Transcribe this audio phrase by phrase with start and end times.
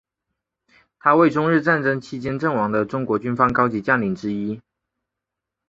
[0.97, 4.59] 他为中日战争期间阵亡的中国军方高级将领之一。